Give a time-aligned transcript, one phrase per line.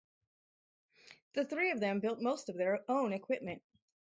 [1.33, 3.61] The three of them built most of their own equipment.